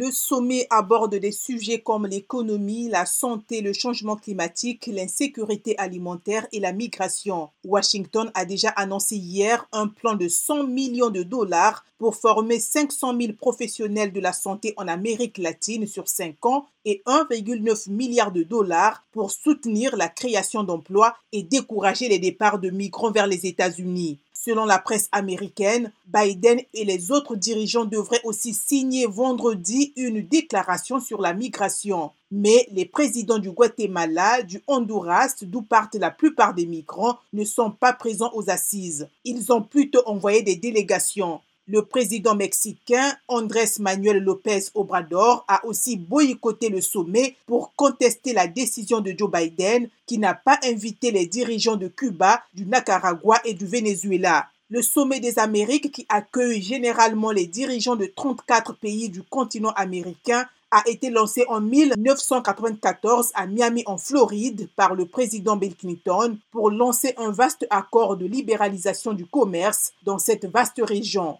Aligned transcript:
Le 0.00 0.12
sommet 0.12 0.64
aborde 0.70 1.16
des 1.16 1.32
sujets 1.32 1.80
comme 1.80 2.06
l'économie, 2.06 2.88
la 2.88 3.04
santé, 3.04 3.62
le 3.62 3.72
changement 3.72 4.14
climatique, 4.14 4.86
l'insécurité 4.86 5.76
alimentaire 5.76 6.46
et 6.52 6.60
la 6.60 6.72
migration. 6.72 7.50
Washington 7.64 8.30
a 8.34 8.44
déjà 8.44 8.68
annoncé 8.68 9.16
hier 9.16 9.66
un 9.72 9.88
plan 9.88 10.14
de 10.14 10.28
100 10.28 10.68
millions 10.68 11.10
de 11.10 11.24
dollars 11.24 11.84
pour 11.98 12.14
former 12.14 12.60
500 12.60 13.18
000 13.20 13.32
professionnels 13.32 14.12
de 14.12 14.20
la 14.20 14.32
santé 14.32 14.72
en 14.76 14.86
Amérique 14.86 15.36
latine 15.36 15.88
sur 15.88 16.08
5 16.08 16.46
ans 16.46 16.66
et 16.84 17.02
1,9 17.04 17.90
milliard 17.90 18.30
de 18.30 18.44
dollars 18.44 19.02
pour 19.10 19.32
soutenir 19.32 19.96
la 19.96 20.06
création 20.06 20.62
d'emplois 20.62 21.16
et 21.32 21.42
décourager 21.42 22.08
les 22.08 22.20
départs 22.20 22.60
de 22.60 22.70
migrants 22.70 23.10
vers 23.10 23.26
les 23.26 23.46
États-Unis. 23.46 24.20
Selon 24.40 24.66
la 24.66 24.78
presse 24.78 25.08
américaine, 25.10 25.90
Biden 26.06 26.60
et 26.72 26.84
les 26.84 27.10
autres 27.10 27.34
dirigeants 27.34 27.86
devraient 27.86 28.20
aussi 28.22 28.54
signer 28.54 29.04
vendredi 29.04 29.92
une 29.96 30.22
déclaration 30.22 31.00
sur 31.00 31.20
la 31.20 31.34
migration. 31.34 32.12
Mais 32.30 32.68
les 32.70 32.84
présidents 32.84 33.40
du 33.40 33.50
Guatemala, 33.50 34.42
du 34.42 34.62
Honduras, 34.68 35.34
d'où 35.42 35.62
partent 35.62 35.96
la 35.96 36.12
plupart 36.12 36.54
des 36.54 36.66
migrants, 36.66 37.18
ne 37.32 37.44
sont 37.44 37.72
pas 37.72 37.92
présents 37.92 38.30
aux 38.32 38.48
assises. 38.48 39.08
Ils 39.24 39.52
ont 39.52 39.62
plutôt 39.62 40.02
envoyé 40.06 40.42
des 40.42 40.54
délégations. 40.54 41.40
Le 41.70 41.82
président 41.82 42.34
mexicain 42.34 43.12
Andrés 43.28 43.68
Manuel 43.78 44.20
López 44.20 44.70
Obrador 44.74 45.44
a 45.48 45.66
aussi 45.66 45.98
boycotté 45.98 46.70
le 46.70 46.80
sommet 46.80 47.36
pour 47.44 47.74
contester 47.76 48.32
la 48.32 48.46
décision 48.46 49.00
de 49.00 49.12
Joe 49.14 49.30
Biden 49.30 49.90
qui 50.06 50.16
n'a 50.16 50.32
pas 50.32 50.58
invité 50.64 51.10
les 51.10 51.26
dirigeants 51.26 51.76
de 51.76 51.88
Cuba, 51.88 52.40
du 52.54 52.64
Nicaragua 52.64 53.38
et 53.44 53.52
du 53.52 53.66
Venezuela. 53.66 54.46
Le 54.70 54.80
sommet 54.80 55.20
des 55.20 55.38
Amériques 55.38 55.92
qui 55.92 56.06
accueille 56.08 56.62
généralement 56.62 57.32
les 57.32 57.46
dirigeants 57.46 57.96
de 57.96 58.06
34 58.06 58.72
pays 58.76 59.10
du 59.10 59.22
continent 59.22 59.72
américain 59.76 60.46
a 60.70 60.82
été 60.86 61.10
lancé 61.10 61.44
en 61.48 61.60
1994 61.60 63.30
à 63.34 63.46
Miami 63.46 63.82
en 63.84 63.98
Floride 63.98 64.70
par 64.74 64.94
le 64.94 65.04
président 65.04 65.56
Bill 65.56 65.76
Clinton 65.76 66.38
pour 66.50 66.70
lancer 66.70 67.12
un 67.18 67.30
vaste 67.30 67.66
accord 67.68 68.16
de 68.16 68.24
libéralisation 68.24 69.12
du 69.12 69.26
commerce 69.26 69.92
dans 70.04 70.18
cette 70.18 70.46
vaste 70.46 70.80
région. 70.82 71.36